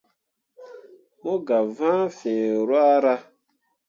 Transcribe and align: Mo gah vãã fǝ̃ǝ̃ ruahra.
Mo 1.21 1.33
gah 1.47 1.65
vãã 1.77 1.99
fǝ̃ǝ̃ 2.17 2.39
ruahra. 2.67 3.15